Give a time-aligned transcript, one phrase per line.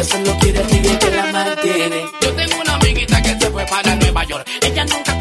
[0.00, 2.06] Ella solo quiere a ti que la mantiene.
[2.22, 4.48] Yo tengo una amiguita que se fue para Nueva York.
[4.62, 5.19] Ella nunca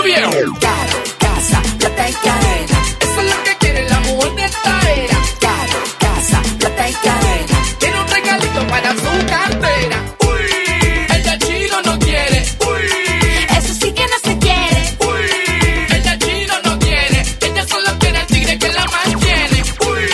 [0.00, 0.30] su viejo.
[0.60, 2.78] Cara, casa, plata y cadena.
[3.00, 5.18] Eso es lo que quiere la mujer de esta era.
[5.40, 7.58] Cara, casa, plata y cadena.
[7.78, 10.04] Tiene un regalito para su cartera.
[10.26, 12.44] Uy, ella chino no quiere.
[12.66, 13.56] Uy.
[13.58, 14.96] Eso sí que no se quiere.
[15.00, 19.62] Uy, ella chino no quiere, ella solo quiere al tigre que la mantiene.
[19.90, 20.04] Uy,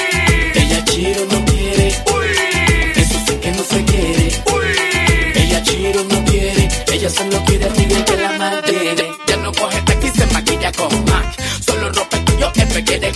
[0.54, 2.02] Ella chiro no quiere.
[2.14, 4.42] uy, Eso sí que no se quiere.
[4.52, 5.40] uy.
[5.42, 6.68] Ella chiro no quiere.
[6.92, 9.05] Ella solo quiere a ti que la mantiene.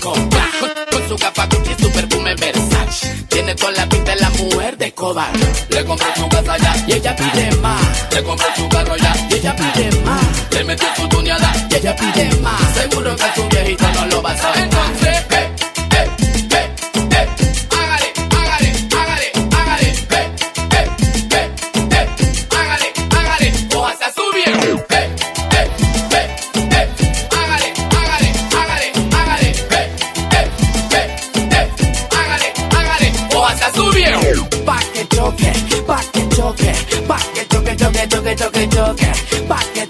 [0.01, 0.51] Comprar.
[0.91, 3.25] Con, su capa Gucci y su perfume Versace.
[3.29, 5.31] Tiene toda la pinta de la mujer de Escobar.
[5.71, 6.57] Le compré su casa
[6.87, 8.13] Y ella pide más.
[8.13, 10.25] Le compré su carro ya Y ella pide más.
[10.53, 12.61] Le metió su tuneada Y ella pide más.
[12.75, 14.50] Seguro que su viejito no lo va a saber.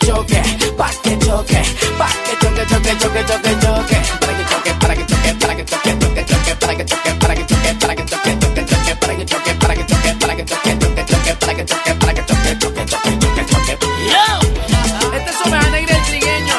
[0.07, 0.43] Choque,
[0.77, 1.63] pa' que choque,
[1.99, 5.65] pa' que choque, choque, choque, choque, choque, para que choque, para que choque, para que
[5.65, 9.15] choque, choque, choque, para que choque, para que choque, para que choque, choque, choque, para
[9.15, 12.23] que choque, para que choque, para que choque, choque, choque, para que choque, para que
[12.25, 13.79] choque, choque, choque, choque, choque.
[15.17, 16.57] Este es Oveja Negra el trigueño,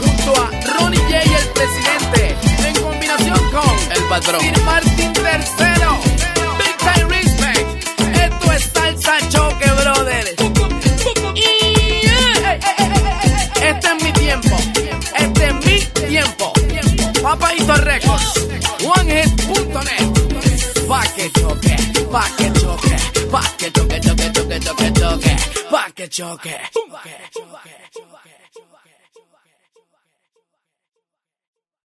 [0.00, 5.93] junto a Ronnie J el presidente, en combinación con el patrón Sir Martin tercero,
[21.30, 21.76] que choque,
[22.12, 22.96] pa' que choque,
[23.30, 25.36] pa' que choque, choque, choque, choque, choque,
[25.70, 28.13] pa' que choque, choque, choque.